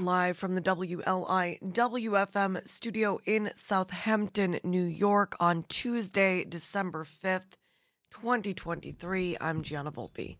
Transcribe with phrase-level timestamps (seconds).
[0.00, 7.58] Live from the WLI WFM studio in Southampton, New York on Tuesday, December 5th,
[8.10, 9.36] 2023.
[9.38, 10.38] I'm Gianna Volpe.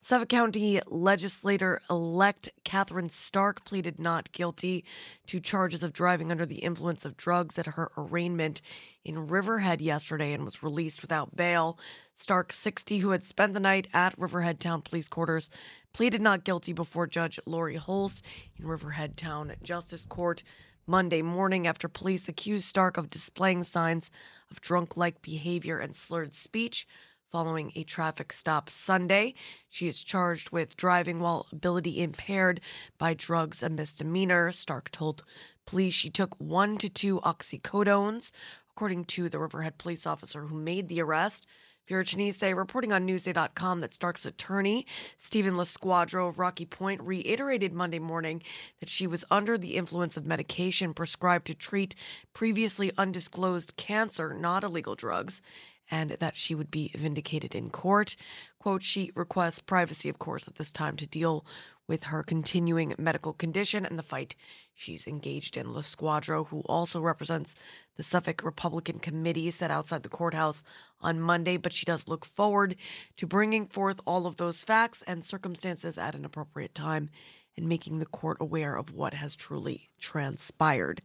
[0.00, 4.84] Suffolk County legislator elect Catherine Stark pleaded not guilty
[5.26, 8.62] to charges of driving under the influence of drugs at her arraignment
[9.04, 11.78] in Riverhead yesterday and was released without bail.
[12.14, 15.50] Stark, 60, who had spent the night at Riverhead Town Police Quarters,
[15.96, 18.20] pleaded not guilty before Judge Lori Hulse
[18.58, 20.42] in Riverhead Town Justice Court
[20.86, 24.10] Monday morning after police accused Stark of displaying signs
[24.50, 26.86] of drunk like behavior and slurred speech
[27.32, 29.32] following a traffic stop Sunday.
[29.70, 32.60] She is charged with driving while ability impaired
[32.98, 34.52] by drugs, a misdemeanor.
[34.52, 35.24] Stark told
[35.64, 38.32] police she took one to two oxycodones,
[38.70, 41.46] according to the Riverhead police officer who made the arrest.
[41.88, 44.86] Vera Chinese reporting on Newsday.com that Stark's attorney,
[45.18, 48.42] Stephen LaSquadro of Rocky Point, reiterated Monday morning
[48.80, 51.94] that she was under the influence of medication prescribed to treat
[52.34, 55.40] previously undisclosed cancer, not illegal drugs,
[55.88, 58.16] and that she would be vindicated in court.
[58.58, 61.46] Quote, she requests privacy, of course, at this time to deal
[61.86, 64.34] with her continuing medical condition and the fight
[64.74, 65.66] she's engaged in.
[65.66, 67.54] LaSquadro, who also represents
[67.96, 70.62] the Suffolk Republican Committee, said outside the courthouse
[71.00, 72.76] on Monday, but she does look forward
[73.16, 77.10] to bringing forth all of those facts and circumstances at an appropriate time
[77.56, 81.02] and making the court aware of what has truly transpired.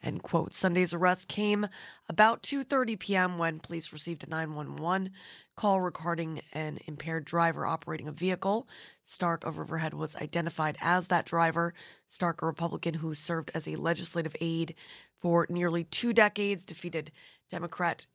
[0.00, 0.54] End quote.
[0.54, 1.66] Sunday's arrest came
[2.08, 3.36] about 2:30 p.m.
[3.36, 5.10] when police received a 911
[5.56, 8.68] call regarding an impaired driver operating a vehicle.
[9.04, 11.74] Stark of Riverhead was identified as that driver.
[12.08, 14.76] Stark, a Republican who served as a legislative aide
[15.20, 17.10] for nearly two decades, defeated
[17.50, 18.06] Democrat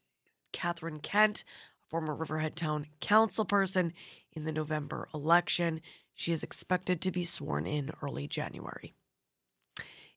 [0.51, 1.43] Catherine Kent,
[1.85, 3.91] a former Riverhead Town councilperson,
[4.31, 5.81] in the November election.
[6.13, 8.93] She is expected to be sworn in early January.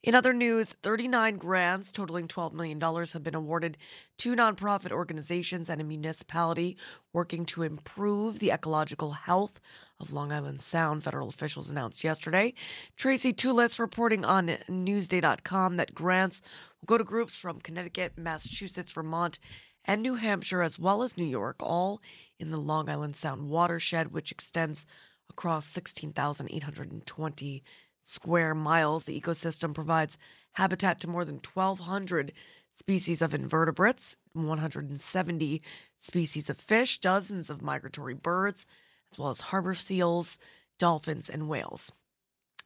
[0.02, 3.76] In other news, 39 grants totaling $12 million have been awarded
[4.18, 6.76] to nonprofit organizations and a municipality
[7.12, 9.60] working to improve the ecological health
[9.98, 12.54] of Long Island Sound, federal officials announced yesterday.
[12.96, 16.40] Tracy Tulis reporting on Newsday.com that grants
[16.86, 19.38] go to groups from Connecticut, Massachusetts, Vermont,
[19.84, 22.00] and New Hampshire, as well as New York, all
[22.38, 24.86] in the Long Island Sound watershed, which extends
[25.30, 27.62] across 16,820
[28.02, 29.04] square miles.
[29.04, 30.18] The ecosystem provides
[30.52, 32.32] habitat to more than 1,200
[32.74, 35.62] species of invertebrates, 170
[35.98, 38.66] species of fish, dozens of migratory birds,
[39.12, 40.38] as well as harbor seals,
[40.78, 41.90] dolphins, and whales.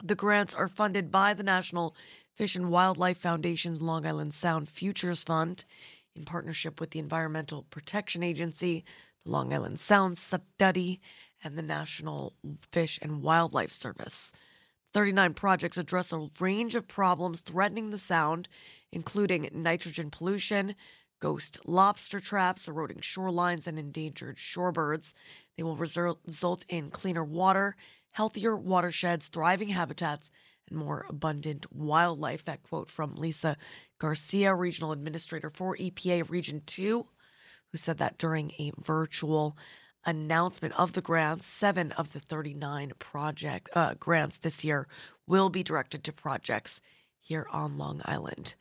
[0.02, 1.94] The grants are funded by the National
[2.40, 5.66] Fish and Wildlife Foundation's Long Island Sound Futures Fund
[6.16, 8.82] in partnership with the Environmental Protection Agency,
[9.26, 11.02] the Long Island Sound Study,
[11.44, 12.32] and the National
[12.72, 14.32] Fish and Wildlife Service.
[14.94, 18.48] 39 projects address a range of problems threatening the sound,
[18.90, 20.74] including nitrogen pollution,
[21.20, 25.12] ghost lobster traps, eroding shorelines, and endangered shorebirds.
[25.58, 27.76] They will result in cleaner water,
[28.12, 30.30] healthier watersheds, thriving habitats,
[30.70, 32.44] more abundant wildlife.
[32.44, 33.56] That quote from Lisa
[33.98, 37.06] Garcia, Regional Administrator for EPA Region 2,
[37.72, 39.56] who said that during a virtual
[40.04, 44.88] announcement of the grants, seven of the 39 project uh, grants this year
[45.26, 46.80] will be directed to projects
[47.20, 48.54] here on Long Island.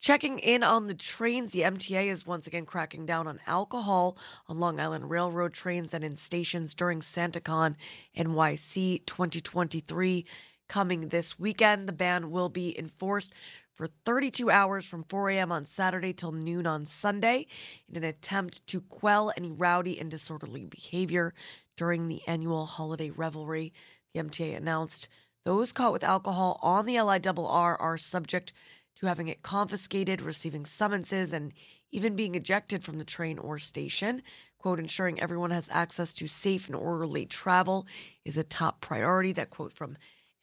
[0.00, 4.16] Checking in on the trains, the MTA is once again cracking down on alcohol
[4.48, 7.76] on Long Island Railroad trains and in stations during SantaCon
[8.16, 10.24] NYC 2023
[10.70, 11.88] coming this weekend.
[11.88, 13.34] The ban will be enforced
[13.74, 15.50] for 32 hours from 4 a.m.
[15.50, 17.48] on Saturday till noon on Sunday
[17.88, 21.34] in an attempt to quell any rowdy and disorderly behavior
[21.76, 23.72] during the annual holiday revelry.
[24.14, 25.08] The MTA announced
[25.44, 28.52] those caught with alcohol on the LIRR are subject
[28.96, 31.52] to having it confiscated, receiving summonses, and
[31.90, 34.22] even being ejected from the train or station.
[34.58, 37.86] Quote, ensuring everyone has access to safe and orderly travel
[38.24, 39.32] is a top priority.
[39.32, 39.96] That quote from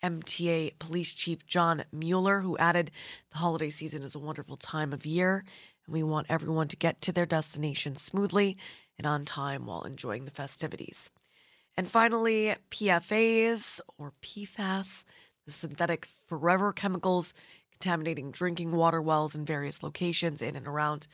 [0.07, 2.91] MTA Police Chief John Mueller, who added
[3.29, 5.43] the holiday season is a wonderful time of year,
[5.85, 8.57] and we want everyone to get to their destination smoothly
[8.97, 11.11] and on time while enjoying the festivities.
[11.75, 15.03] And finally, PFAS or PFAS,
[15.45, 17.33] the synthetic forever chemicals
[17.69, 21.05] contaminating drinking water wells in various locations in and around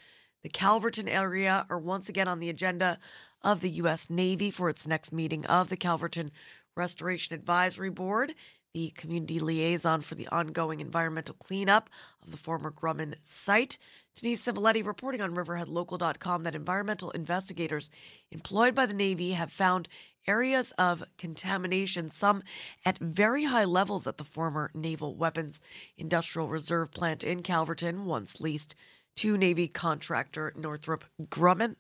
[0.44, 3.00] the Calverton area, are once again on the agenda
[3.42, 4.08] of the U.S.
[4.10, 6.32] Navy for its next meeting of the Calverton
[6.76, 8.34] Restoration Advisory Board.
[8.74, 11.90] The community liaison for the ongoing environmental cleanup
[12.24, 13.78] of the former Grumman site.
[14.16, 17.90] Denise Civiletti reporting on RiverheadLocal.com that environmental investigators
[18.32, 19.88] employed by the Navy have found
[20.28, 22.44] areas of contamination, some
[22.86, 25.62] at very high levels at the former Naval Weapons
[25.98, 28.76] Industrial Reserve plant in Calverton, once leased
[29.16, 31.76] to Navy contractor Northrop Grumman.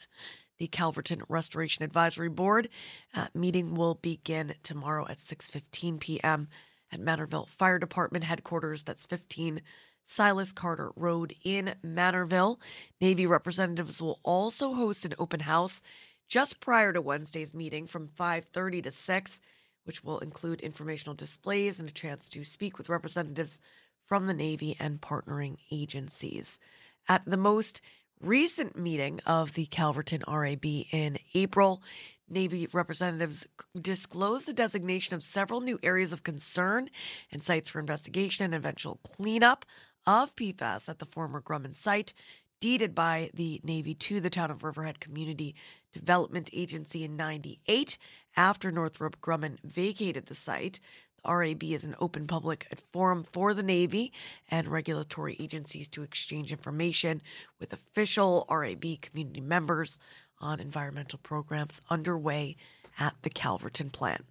[0.60, 2.70] The Calverton Restoration Advisory Board
[3.14, 6.48] uh, meeting will begin tomorrow at 6:15 p.m.
[6.94, 8.84] at Manorville Fire Department headquarters.
[8.84, 9.62] That's 15
[10.06, 12.60] Silas Carter Road in Manorville.
[13.02, 15.82] Navy representatives will also host an open house
[16.28, 19.40] just prior to Wednesday's meeting from 5:30 to 6,
[19.84, 23.60] which will include informational displays and a chance to speak with representatives
[24.02, 26.60] from the Navy and partnering agencies.
[27.08, 27.82] At the most
[28.24, 31.84] recent meeting of the Calverton RAB in April,
[32.30, 33.48] Navy representatives
[33.80, 36.90] disclosed the designation of several new areas of concern
[37.32, 39.66] and sites for investigation and eventual cleanup
[40.08, 42.14] of PFAS at the former Grumman site,
[42.62, 45.54] deeded by the Navy to the town of Riverhead Community
[45.92, 47.98] Development Agency in 98
[48.38, 50.80] after Northrop Grumman vacated the site.
[51.26, 54.12] RAB is an open public forum for the Navy
[54.50, 57.22] and regulatory agencies to exchange information
[57.60, 60.00] with official RAB community members
[60.40, 62.56] on environmental programs underway
[63.00, 64.26] at the Calverton plant.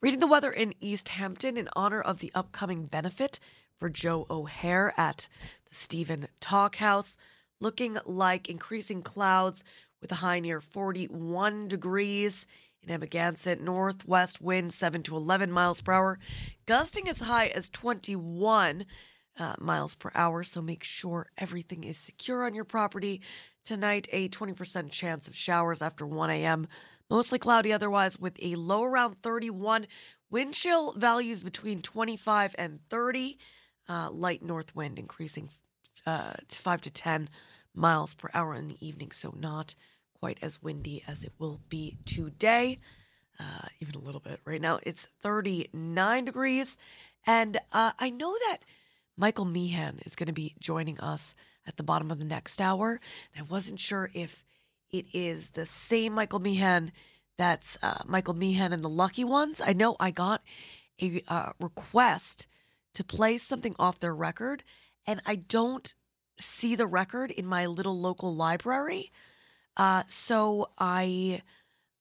[0.00, 3.38] Reading the weather in East Hampton in honor of the upcoming benefit
[3.76, 5.28] for Joe O'Haire at
[5.68, 7.16] the Stephen Talk House.
[7.60, 9.62] Looking like increasing clouds
[10.00, 12.46] with a high near 41 degrees
[12.86, 13.60] in Amagansett.
[13.60, 16.18] Northwest wind 7 to 11 miles per hour,
[16.66, 18.86] gusting as high as 21
[19.38, 20.44] uh, miles per hour.
[20.44, 23.20] So make sure everything is secure on your property.
[23.64, 26.66] Tonight, a 20% chance of showers after 1 a.m.
[27.08, 29.86] Mostly cloudy otherwise, with a low around 31.
[30.30, 33.38] Wind chill values between 25 and 30.
[33.88, 35.50] Uh, light north wind increasing
[36.06, 37.28] uh, to 5 to 10
[37.74, 39.74] miles per hour in the evening, so not
[40.20, 42.78] quite as windy as it will be today.
[43.38, 44.38] Uh, even a little bit.
[44.44, 46.76] Right now, it's 39 degrees.
[47.26, 48.58] And uh, I know that
[49.16, 51.34] Michael Meehan is going to be joining us
[51.66, 53.00] at the bottom of the next hour.
[53.34, 54.44] And I wasn't sure if
[54.90, 56.92] it is the same Michael Meehan
[57.38, 59.62] that's uh, Michael Meehan and the Lucky Ones.
[59.64, 60.42] I know I got
[61.00, 62.46] a uh, request
[62.92, 64.62] to play something off their record,
[65.06, 65.94] and I don't
[66.38, 69.10] see the record in my little local library.
[69.76, 71.42] Uh, so I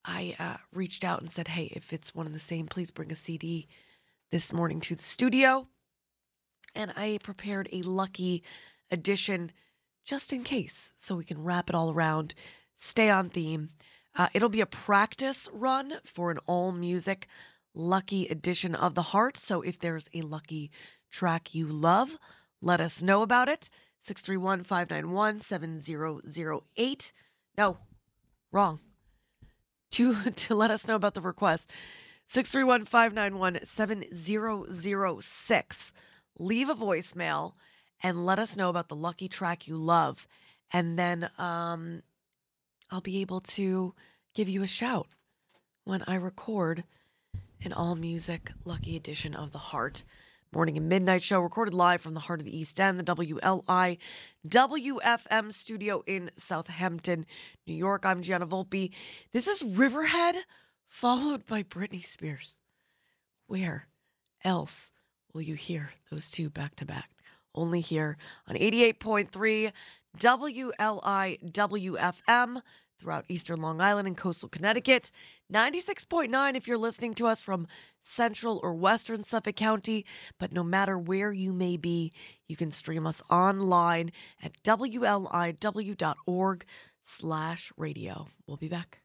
[0.05, 3.11] I uh, reached out and said, "Hey, if it's one and the same, please bring
[3.11, 3.67] a CD
[4.31, 5.67] this morning to the studio."
[6.75, 8.43] And I prepared a lucky
[8.91, 9.51] edition
[10.05, 12.33] just in case, so we can wrap it all around,
[12.75, 13.69] stay on theme.
[14.15, 17.27] Uh, it'll be a practice run for an all music
[17.75, 19.37] lucky edition of the heart.
[19.37, 20.71] So if there's a lucky
[21.11, 22.17] track you love,
[22.61, 23.69] let us know about it.
[24.01, 27.13] 631 591 7008.
[27.59, 27.77] No,
[28.53, 28.79] wrong.
[29.91, 31.69] To, to let us know about the request.
[32.27, 35.93] 631 591 7006.
[36.37, 37.55] Leave a voicemail
[38.01, 40.25] and let us know about the lucky track you love.
[40.71, 42.03] And then um,
[42.91, 43.93] I'll be able to
[44.33, 45.07] give you a shout
[45.83, 46.85] when I record
[47.61, 50.05] an all music lucky edition of The Heart.
[50.51, 53.99] Morning and Midnight Show recorded live from the heart of the East End, the WLI
[54.47, 57.27] WFM studio in Southampton,
[57.67, 58.03] New York.
[58.03, 58.91] I'm Gianna Volpe.
[59.31, 60.37] This is Riverhead,
[60.87, 62.55] followed by Britney Spears.
[63.45, 63.89] Where
[64.43, 64.91] else
[65.35, 67.11] will you hear those two back to back?
[67.53, 69.71] Only here on 88.3
[70.17, 72.61] WLI WFM
[72.99, 75.11] throughout eastern Long Island and coastal Connecticut.
[75.51, 77.67] 96.9 if you're listening to us from
[78.01, 80.05] central or western Suffolk County.
[80.39, 82.11] But no matter where you may be,
[82.47, 84.11] you can stream us online
[84.43, 85.55] at wliw.org
[87.03, 88.27] slash radio.
[88.45, 88.99] We'll be back.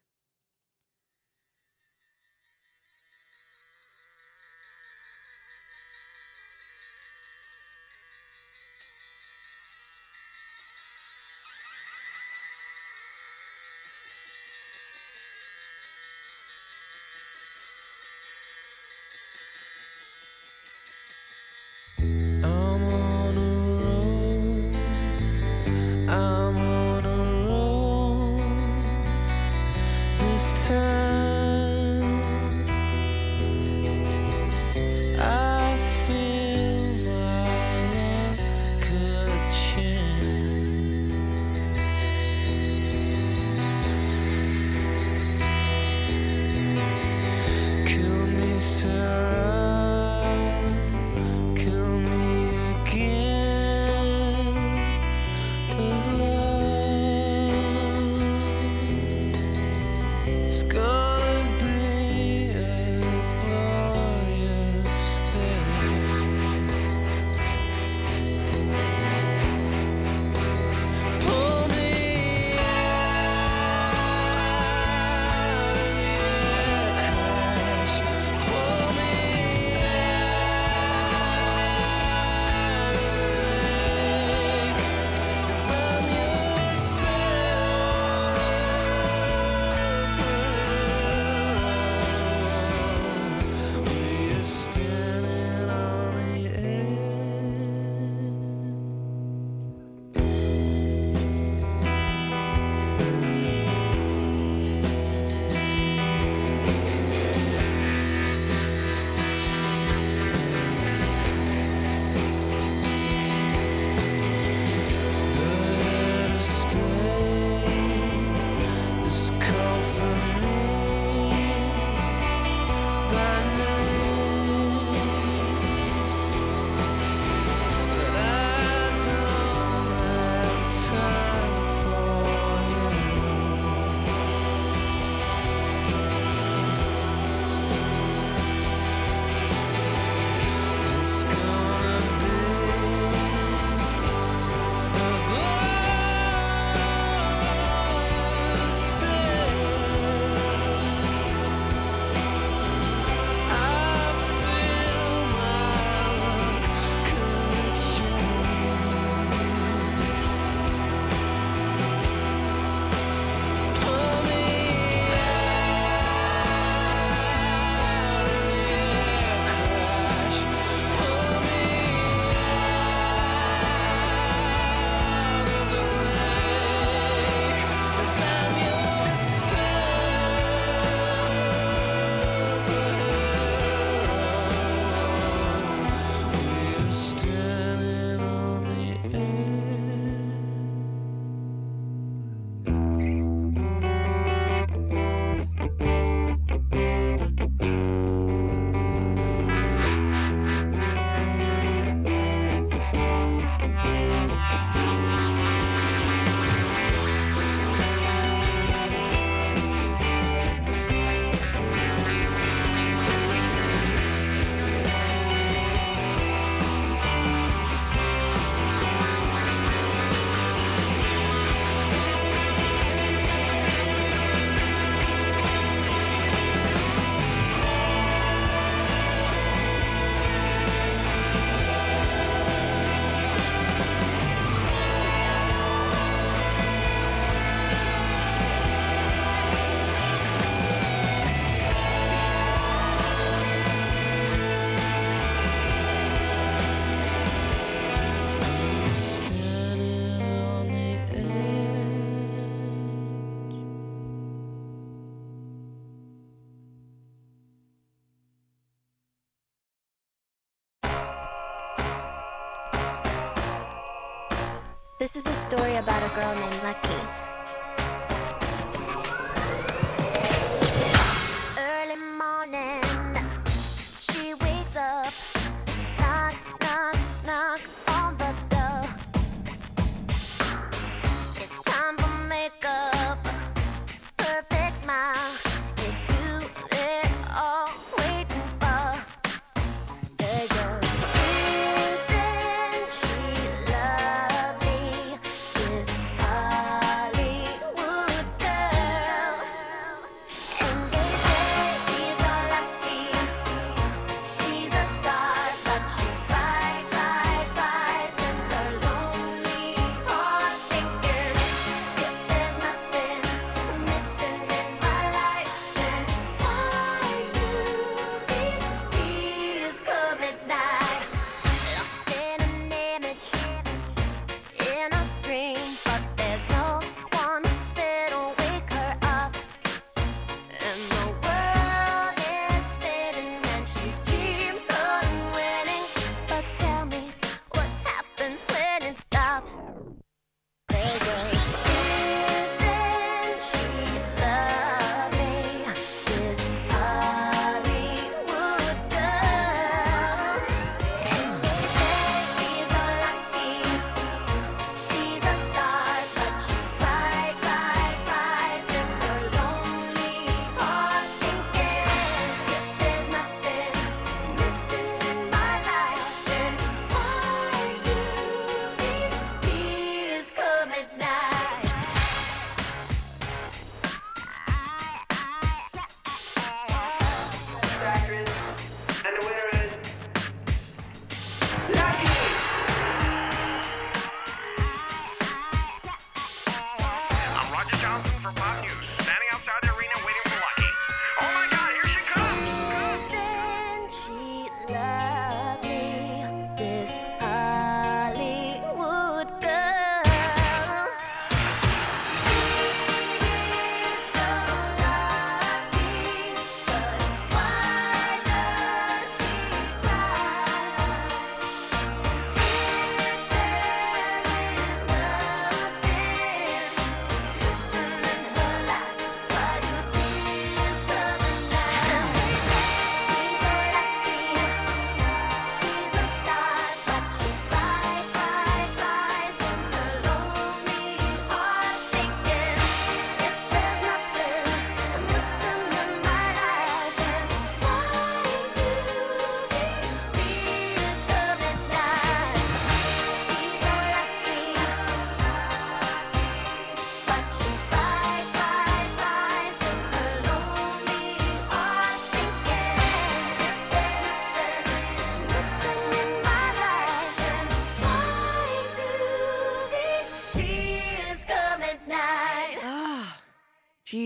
[265.04, 267.33] This is a story about a girl named Lucky.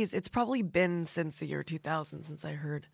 [0.09, 2.87] Geez, it's probably been since the year 2000 since I heard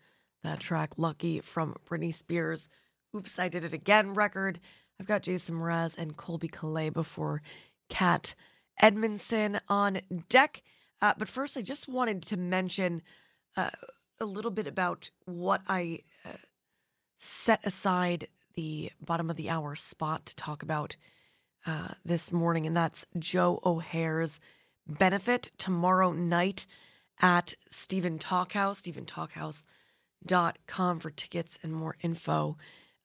[0.43, 2.67] that track Lucky from Britney Spears.
[3.15, 4.59] Oops, I Did It Again record.
[4.99, 7.41] I've got Jason Mraz and Colbie Caillat before
[7.89, 8.35] Kat
[8.81, 10.61] Edmondson on deck.
[11.01, 13.01] Uh, but first, I just wanted to mention
[13.55, 13.69] uh,
[14.19, 16.37] a little bit about what I uh,
[17.17, 20.97] set aside the bottom of the hour spot to talk about
[21.65, 24.39] uh, this morning, and that's Joe O'Haire's
[24.87, 26.65] benefit tomorrow night
[27.21, 32.57] at Stephen Talkhouse, stephentalkhouse.com for tickets and more info.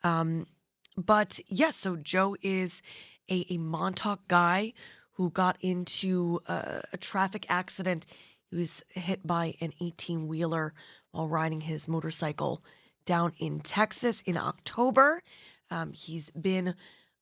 [0.03, 0.49] Um,
[0.97, 2.83] but yes, yeah, so Joe is
[3.31, 4.73] a, a Montauk guy
[5.13, 8.07] who got into a, a traffic accident.
[8.51, 10.75] He was hit by an 18 wheeler
[11.13, 12.63] while riding his motorcycle
[13.05, 15.23] down in Texas in October.
[15.71, 16.75] Um, he's been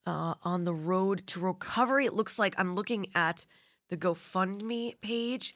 [0.07, 2.07] uh, on the road to recovery.
[2.07, 3.46] It looks like I'm looking at
[3.90, 5.55] the GoFundMe page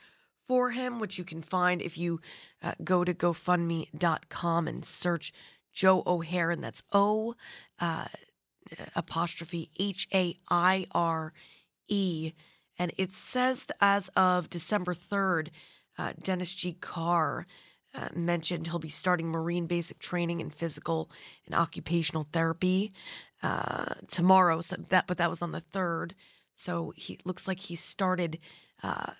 [0.52, 2.20] for him, which you can find if you
[2.62, 5.32] uh, go to GoFundMe.com and search
[5.72, 7.34] Joe O'Haire, and that's O
[7.80, 8.04] uh,
[8.94, 11.32] apostrophe H A I R
[11.88, 12.32] E.
[12.78, 15.48] And it says as of December 3rd,
[15.96, 16.74] uh, Dennis G.
[16.74, 17.46] Carr
[17.94, 21.10] uh, mentioned he'll be starting Marine basic training in physical
[21.46, 22.92] and occupational therapy
[23.42, 24.60] uh, tomorrow.
[24.60, 26.12] So that, but that was on the 3rd.
[26.56, 28.38] So he looks like he started
[28.82, 29.12] uh,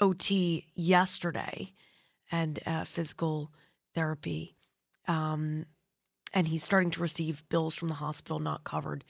[0.00, 1.72] OT yesterday
[2.30, 3.52] and uh, physical
[3.94, 4.56] therapy.
[5.06, 5.66] Um,
[6.32, 9.04] and he's starting to receive bills from the hospital not covered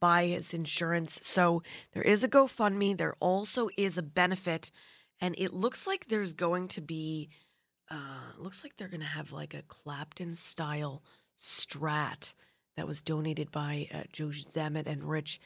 [0.00, 1.20] by his insurance.
[1.22, 1.62] So
[1.92, 2.96] there is a GoFundMe.
[2.96, 4.70] There also is a benefit.
[5.20, 7.30] And it looks like there's going to be,
[7.90, 11.02] uh, looks like they're going to have like a Clapton style
[11.40, 12.34] strat
[12.76, 15.40] that was donated by uh, Joe Zemet and Rich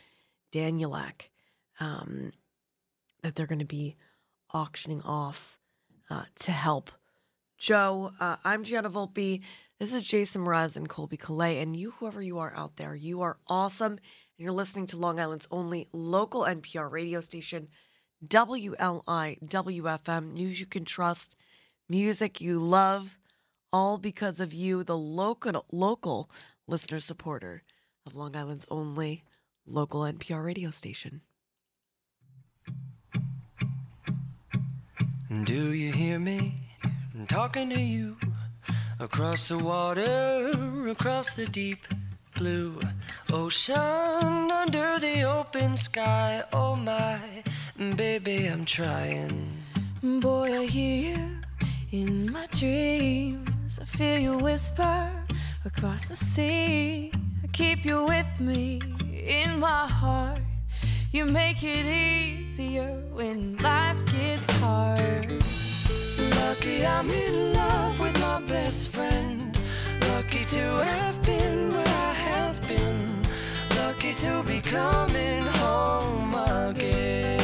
[0.53, 1.31] Danielak
[1.81, 2.33] um,
[3.23, 3.97] that they're going to be
[4.53, 5.59] auctioning off
[6.11, 6.91] uh, to help
[7.59, 8.13] Joe.
[8.19, 9.41] Uh, I'm Gianna Volpe.
[9.79, 11.63] This is Jason Mraz and Colbie Caillat.
[11.63, 13.93] And you, whoever you are out there, you are awesome.
[13.93, 14.01] And
[14.39, 17.69] you're listening to Long Island's only local NPR radio station,
[18.27, 20.33] WLIWFM.
[20.33, 21.37] News you can trust,
[21.89, 23.19] music you love,
[23.73, 26.31] all because of you, the local, local
[26.67, 27.63] listener supporter
[28.07, 29.25] of Long Island's only
[29.67, 31.23] local NPR radio station.
[35.41, 36.55] Do you hear me?
[37.27, 38.19] Talking to you
[39.01, 40.53] across the water,
[40.91, 41.89] across the deep
[42.35, 42.79] blue
[43.33, 46.45] ocean, under the open sky.
[46.53, 47.19] Oh my,
[47.97, 49.51] baby, I'm trying.
[50.03, 51.41] Boy, I hear you
[51.93, 53.79] in my dreams.
[53.81, 55.11] I feel you whisper
[55.65, 57.11] across the sea.
[57.43, 60.41] I keep you with me in my heart.
[61.15, 65.45] You make it easier when life gets hard.
[66.37, 69.55] Lucky I'm in love with my best friend.
[70.09, 73.23] Lucky to have been where I have been.
[73.77, 77.42] Lucky to be coming home again.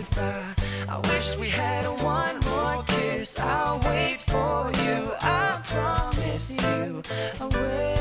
[0.00, 0.54] goodbye.
[0.88, 3.38] I wish we had one more kiss.
[3.38, 5.12] I'll wait for you.
[5.20, 7.02] I promise you,
[7.40, 8.00] I will.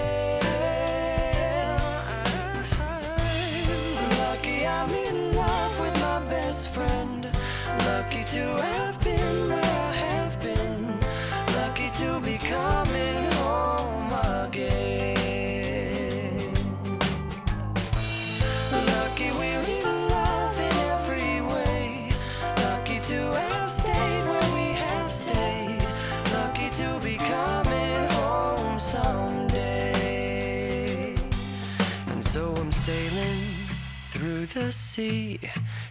[4.20, 7.30] Lucky I'm in love with my best friend.
[7.86, 8.79] Lucky to have.
[34.54, 35.40] The sea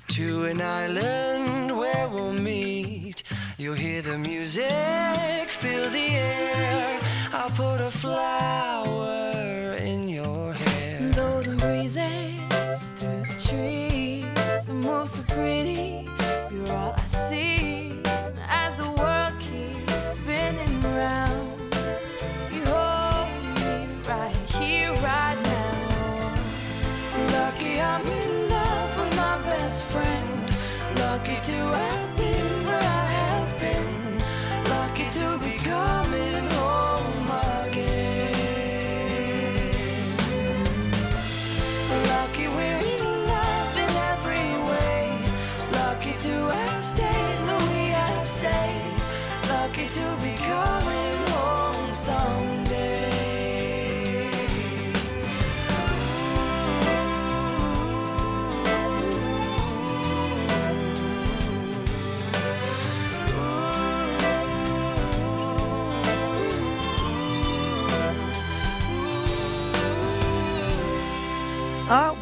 [0.09, 3.23] to an island where we'll meet.
[3.57, 7.01] You'll hear the music, feel the air.
[7.33, 11.11] I'll put a flower in your hair.
[11.12, 16.05] Though the breezes through the trees move so pretty,
[31.49, 31.88] to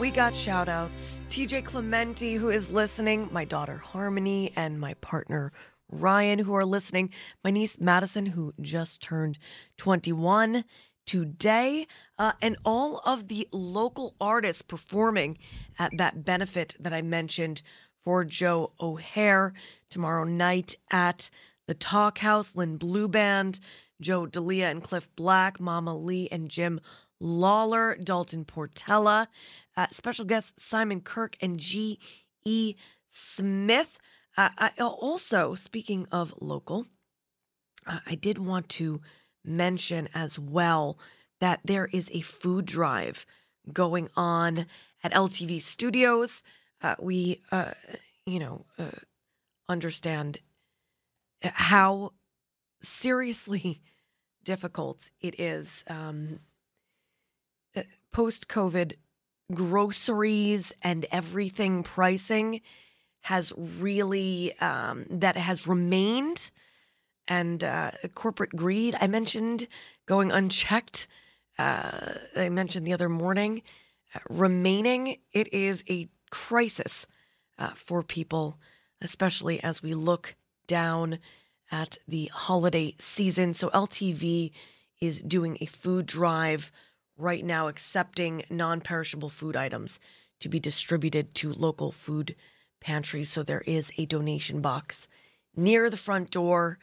[0.07, 1.21] we got shout outs.
[1.31, 5.51] TJ Clementi, who is listening, my daughter Harmony, and my partner
[5.91, 7.11] Ryan, who are listening,
[7.43, 9.37] my niece Madison, who just turned
[9.79, 10.65] 21
[11.09, 11.89] today,
[12.21, 15.39] uh, and all of the local artists performing
[15.77, 17.63] at that benefit that I mentioned
[18.05, 19.55] for Joe O'Haire
[19.91, 21.31] tomorrow night at
[21.67, 23.59] the Talk House, Lynn Blue Band,
[24.01, 26.81] Joe Dalia and Cliff Black, Mama Lee and Jim
[27.21, 29.29] Lawler, Dalton Portella,
[29.77, 31.99] uh, special guests Simon Kirke and G.
[32.45, 32.75] E.
[33.09, 33.99] Smith.
[34.37, 36.87] Uh, I, also, speaking of local,
[37.87, 39.01] uh, I did want to
[39.45, 40.99] mention as well
[41.41, 43.25] that there is a food drive
[43.73, 44.67] going on
[45.03, 46.43] at LTV Studios.
[46.83, 47.73] Uh, we, uh,
[48.27, 48.91] you know, uh,
[49.69, 50.39] understand
[51.43, 52.13] how
[52.83, 53.81] seriously
[54.45, 56.41] difficult it is um,
[58.17, 58.95] post COVID
[59.53, 62.63] groceries and everything pricing
[63.21, 66.51] has really um, that has remained.
[67.29, 69.67] And uh, corporate greed i mentioned
[70.07, 71.09] going unchecked
[71.59, 73.63] uh, i mentioned the other morning
[74.15, 77.09] uh, remaining it is a crisis
[77.59, 78.61] uh, for people
[79.03, 80.37] especially as we look
[80.69, 81.19] down
[81.73, 83.53] at the holiday season.
[83.55, 84.53] So ltv
[85.01, 86.71] is doing a food drive
[87.17, 89.99] right now accepting non perishable food items
[90.41, 92.35] to be distributed to local food
[92.81, 93.31] pantries.
[93.31, 95.09] So there is a donation box
[95.55, 96.79] near the front door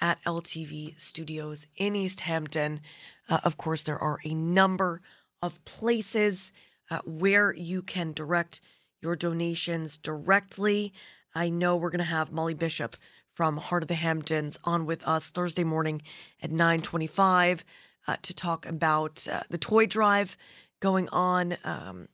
[0.00, 2.80] at LTV Studios in East Hampton.
[3.28, 5.00] Uh, of course, there are a number
[5.42, 6.52] of places
[6.90, 8.60] uh, where you can direct
[9.00, 10.92] your donations directly.
[11.34, 12.96] I know we're going to have Molly Bishop
[13.34, 16.02] from Heart of the Hamptons on with us Thursday morning
[16.42, 17.64] at 925
[18.06, 20.36] uh, to talk about uh, the toy drive
[20.80, 22.08] going on um,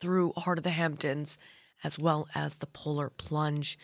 [0.00, 1.38] through Heart of the Hamptons,
[1.84, 3.78] as well as the Polar Plunge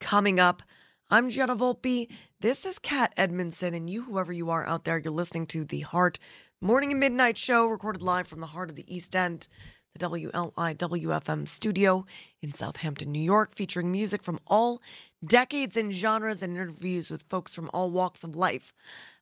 [0.00, 0.62] coming up.
[1.10, 2.08] I'm Gianna Volpe.
[2.40, 5.80] This is Kat Edmondson, and you, whoever you are out there, you're listening to the
[5.80, 6.18] Heart
[6.60, 9.48] Morning and Midnight Show, recorded live from the heart of the East End,
[9.94, 12.04] the WLIWFM studio
[12.42, 14.80] in Southampton, New York, featuring music from all
[15.24, 18.72] decades and genres and interviews with folks from all walks of life.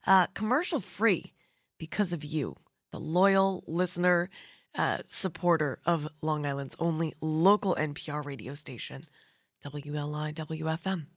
[0.05, 1.33] Uh, commercial free
[1.79, 2.57] because of you,
[2.91, 4.29] the loyal listener,
[4.77, 9.05] uh, supporter of Long Island's only local NPR radio station,
[9.65, 11.07] WLI WFM.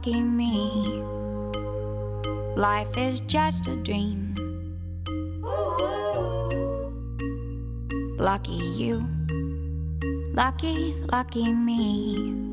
[0.00, 1.02] Lucky, me.
[2.56, 4.34] Life is just a dream.
[8.16, 9.06] Lucky you.
[10.32, 12.49] Lucky, lucky me.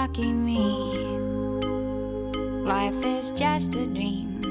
[0.00, 0.60] lucky me.
[2.68, 4.42] Life is just a dream.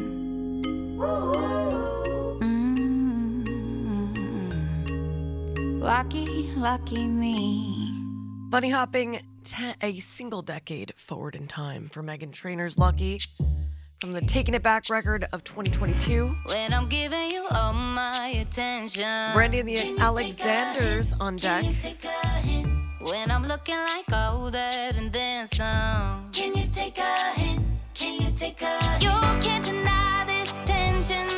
[2.41, 2.61] Mm-hmm.
[5.81, 7.93] Lucky, lucky me.
[8.49, 9.21] Bunny hopping
[9.83, 13.19] a single decade forward in time for Meghan Trainor's Lucky
[14.01, 16.35] from the Taking It Back record of 2022.
[16.47, 19.03] When I'm giving you all my attention.
[19.03, 21.65] Brandi and the Alexanders on deck
[23.11, 25.65] when I'm looking like all that and then some.
[25.65, 26.29] Um.
[26.31, 27.63] Can you take a hint?
[27.93, 29.03] Can you take a hint?
[29.03, 29.09] You
[29.41, 31.34] can't deny this tension.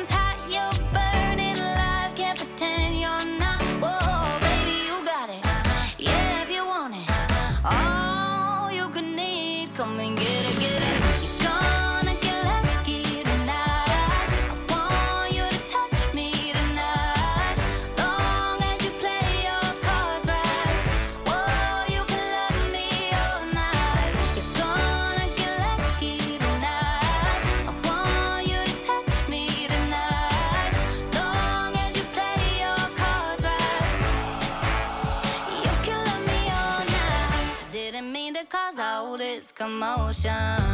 [39.68, 40.67] 冒险。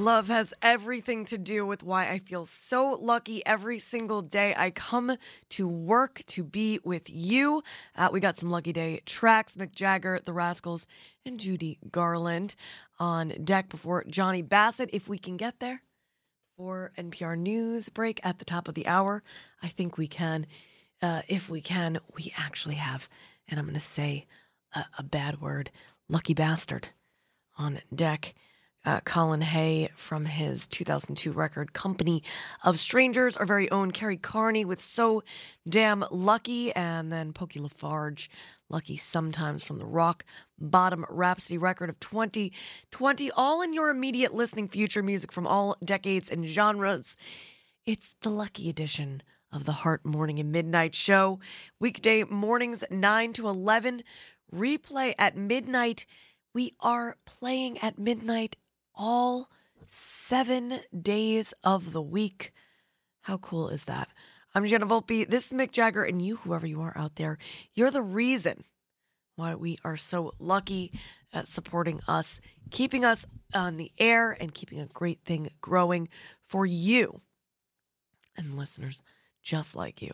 [0.00, 4.70] Love has everything to do with why I feel so lucky every single day I
[4.70, 5.18] come
[5.50, 7.62] to work to be with you.
[7.94, 10.86] Uh, we got some Lucky Day tracks Mick Jagger, The Rascals,
[11.26, 12.54] and Judy Garland
[12.98, 14.88] on deck before Johnny Bassett.
[14.90, 15.82] If we can get there
[16.56, 19.22] for NPR News break at the top of the hour,
[19.62, 20.46] I think we can.
[21.02, 23.06] Uh, if we can, we actually have,
[23.46, 24.24] and I'm going to say
[24.74, 25.70] a, a bad word,
[26.08, 26.88] lucky bastard
[27.58, 28.34] on deck
[28.84, 32.22] uh, Colin Hay from his 2002 record Company
[32.64, 35.22] of Strangers, our very own Carrie Carney with So
[35.68, 38.28] Damn Lucky, and then Pokey LaFarge,
[38.68, 40.24] Lucky Sometimes from the Rock
[40.58, 46.30] Bottom Rhapsody record of 2020, all in your immediate listening future music from all decades
[46.30, 47.16] and genres.
[47.84, 49.22] It's the Lucky Edition
[49.52, 51.40] of the Heart Morning and Midnight Show.
[51.78, 54.04] Weekday mornings 9 to 11,
[54.54, 56.06] replay at midnight.
[56.54, 58.56] We are playing at midnight
[59.00, 59.48] all
[59.86, 62.52] seven days of the week.
[63.22, 64.10] How cool is that?
[64.54, 65.26] I'm Gianna Volpe.
[65.26, 67.38] This is Mick Jagger, and you, whoever you are out there,
[67.72, 68.64] you're the reason
[69.36, 70.92] why we are so lucky
[71.32, 76.10] at supporting us, keeping us on the air, and keeping a great thing growing
[76.44, 77.22] for you
[78.36, 79.02] and listeners
[79.42, 80.12] just like you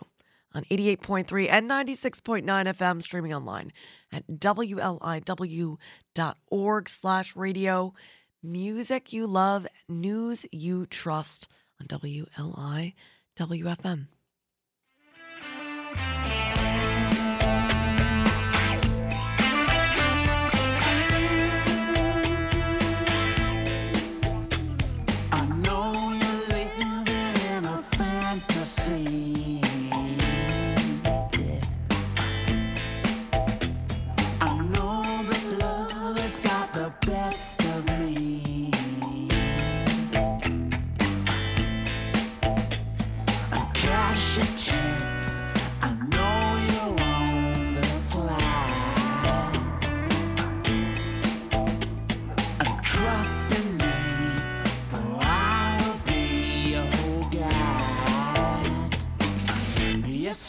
[0.54, 3.72] on 88.3 and 96.9 FM, streaming online
[4.12, 4.88] at wliw.org
[6.88, 7.92] slash radio.
[8.46, 11.48] Music you love, news you trust
[11.80, 12.94] on WLI
[13.36, 14.06] WFM.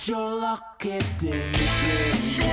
[0.07, 2.47] Yes, your lucky day, baby.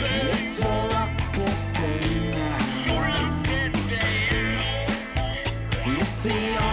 [0.00, 2.60] Yes, your lucky day now.
[5.84, 6.69] It's the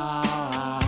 [0.00, 0.79] power.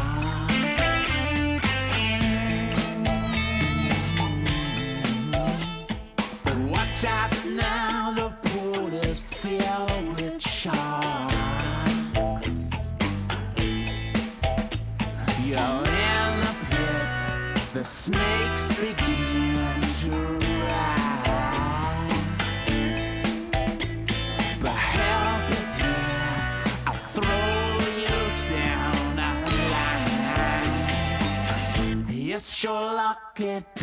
[32.63, 33.82] It's your lucky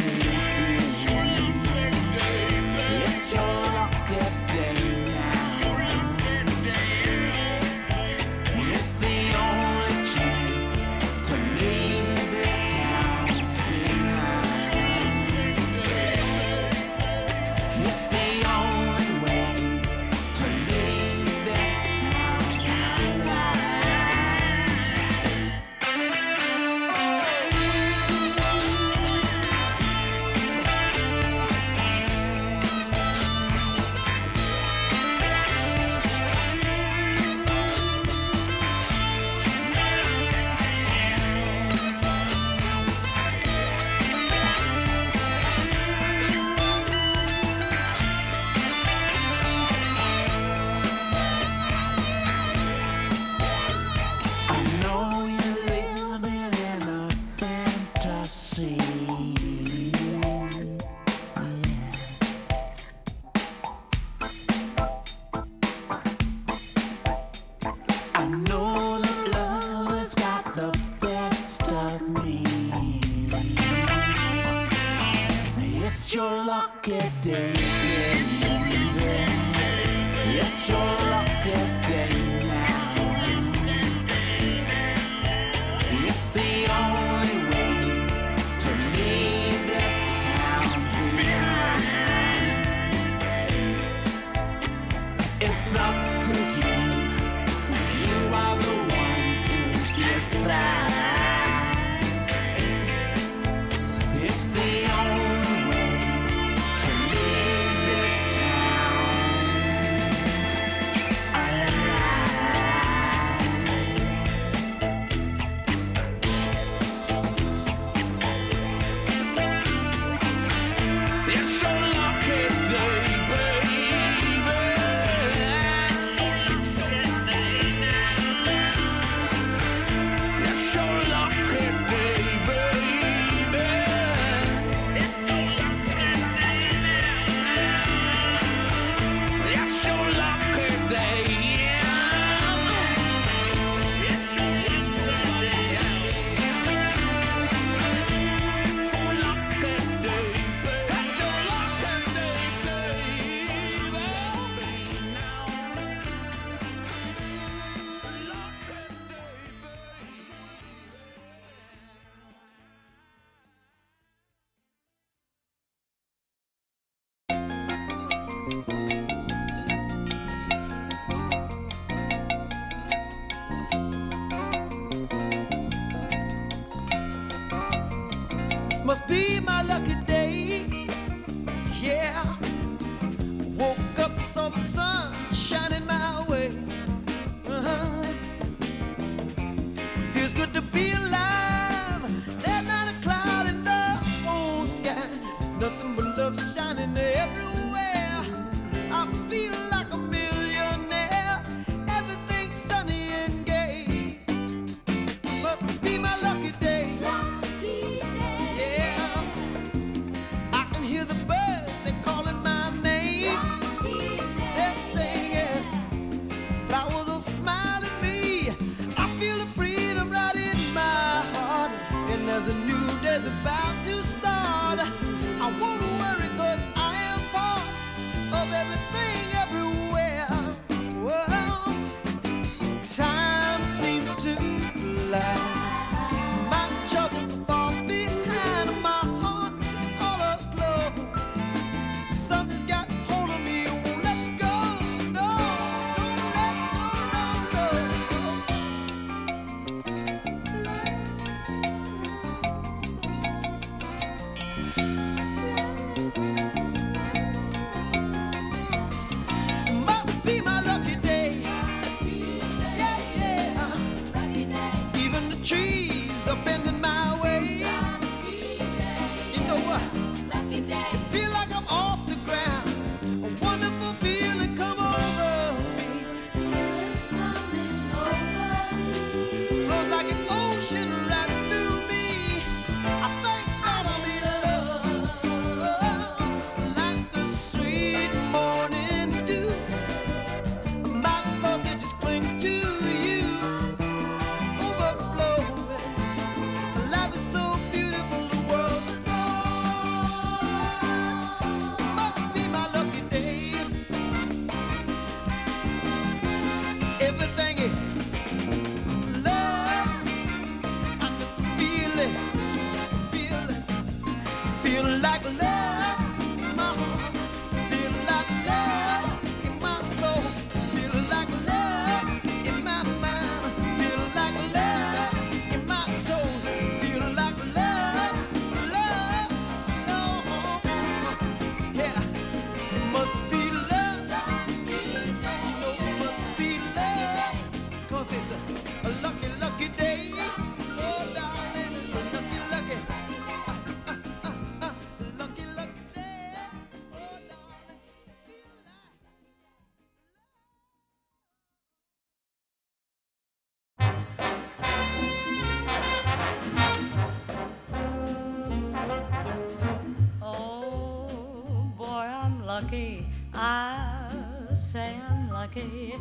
[362.69, 363.03] lucky.
[363.33, 365.95] I'll say I'm lucky.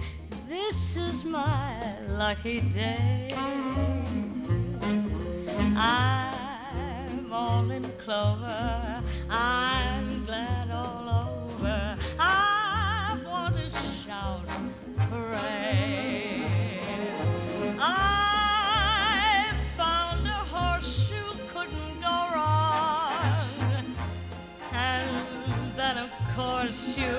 [0.47, 3.31] This is my lucky day.
[5.77, 9.01] I'm all in clover.
[9.31, 10.68] I'm glad
[26.39, 27.17] course, you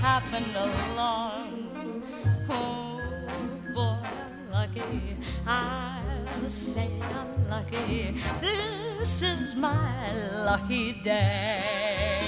[0.00, 2.02] happened along.
[2.48, 2.98] Oh,
[3.74, 3.98] boy,
[4.50, 5.16] lucky.
[5.46, 8.14] I'll say I'm lucky.
[8.40, 10.08] This is my
[10.46, 12.23] lucky day.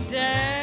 [0.00, 0.61] Day.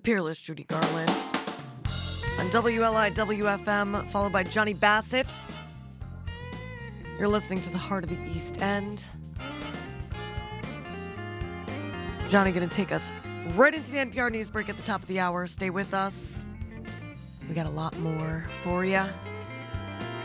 [0.00, 1.10] The peerless Judy Garland.
[2.38, 5.30] On WLIW-FM, followed by Johnny Bassett.
[7.18, 9.04] You're listening to the heart of the East End.
[12.30, 13.12] Johnny gonna take us
[13.54, 15.46] right into the NPR news break at the top of the hour.
[15.46, 16.46] Stay with us.
[17.46, 19.04] We got a lot more for you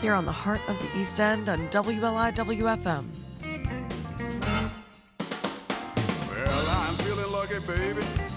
[0.00, 3.04] here on the heart of the East End on WLIW-FM.
[6.30, 8.35] Well, I'm feeling lucky, baby.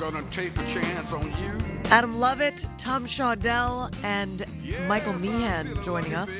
[0.00, 1.58] I'm gonna take a chance on you.
[1.86, 4.44] Adam Lovett, Tom Shaudell, and
[4.86, 6.30] Michael Meehan joining us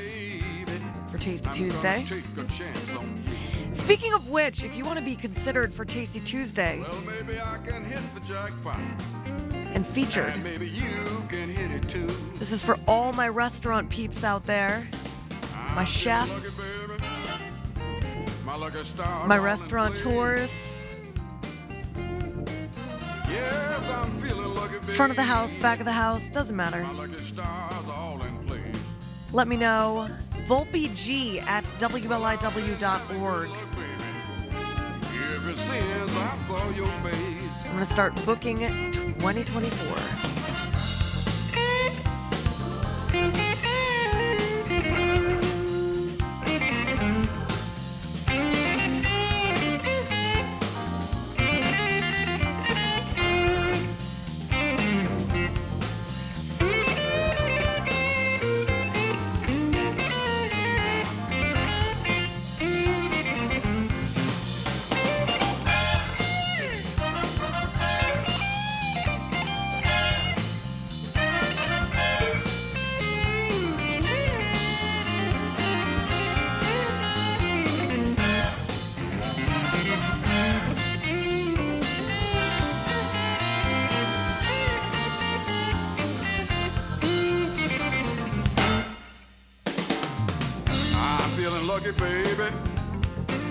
[1.11, 2.05] for Tasty Tuesday.
[2.07, 3.75] Take a chance on you.
[3.75, 7.59] Speaking of which, if you want to be considered for Tasty Tuesday Well, maybe I
[7.67, 8.79] can hit the jackpot.
[9.73, 12.07] and featured, And maybe you can hit it too.
[12.35, 14.87] this is for all my restaurant peeps out there,
[15.75, 16.61] my chefs,
[18.45, 19.27] My lucky star.
[19.27, 20.78] my restaurateurs,
[24.99, 26.87] front of the house, back of the house, doesn't matter.
[29.33, 30.09] Let me know.
[30.47, 33.51] VolpeG at WLIW.org.
[37.65, 40.38] I'm going to start booking 2024.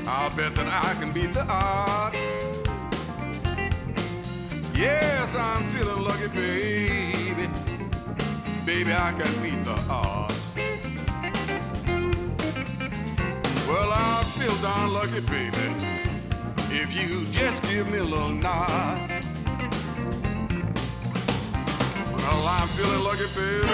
[0.10, 2.18] I'll bet that I can beat the odds.
[4.74, 7.50] Yes, I'm feeling lucky, baby.
[8.66, 10.54] Baby, I can beat the odds.
[13.68, 15.76] Well, I feel darn lucky, baby,
[16.72, 19.12] if you just give me a little nod.
[22.16, 23.74] Well, I'm feeling lucky, baby,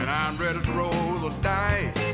[0.00, 2.09] and I'm ready to roll the dice.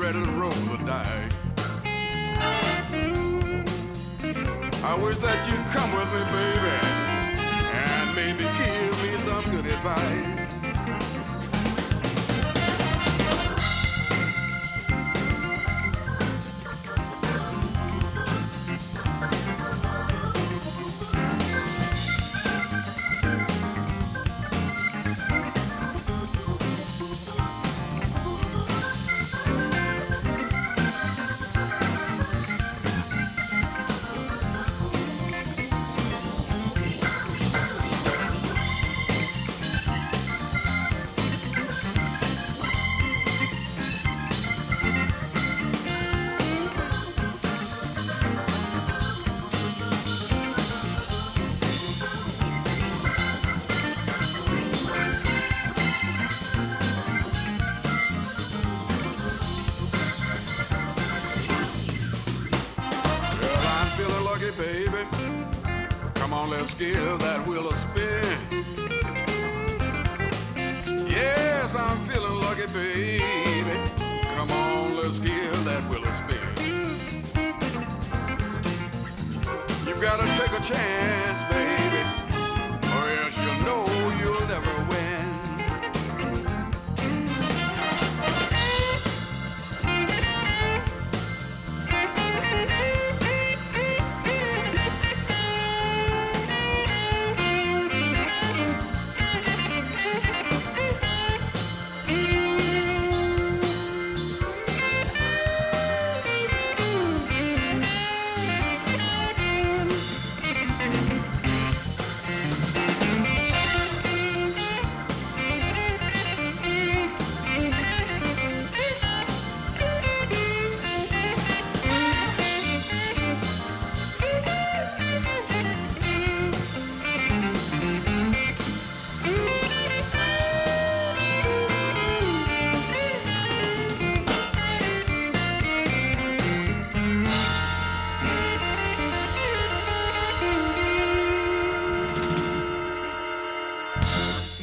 [0.00, 1.36] Ready to roll the dice.
[4.82, 6.76] I wish that you'd come with me, baby,
[7.84, 10.39] and maybe give me some good advice.
[66.40, 68.38] On, let's give that wheel a spin.
[71.06, 73.76] Yes, I'm feeling lucky, baby.
[74.36, 76.38] Come on, let's give that wheel a spin.
[79.86, 82.02] You've got to take a chance, baby,
[82.96, 83.84] or else you know
[84.20, 84.79] you'll never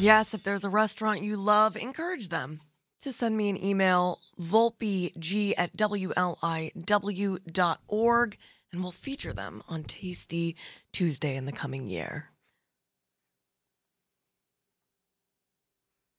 [0.08, 2.62] Yes, if there's a restaurant you love, encourage them
[3.02, 6.78] to send me an email, volpeg at wliw.org,
[8.72, 10.56] and we'll feature them on Tasty
[10.94, 12.30] Tuesday in the coming year.